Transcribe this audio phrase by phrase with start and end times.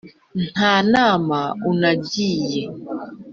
[0.53, 1.39] nta nama
[1.71, 2.63] unagiye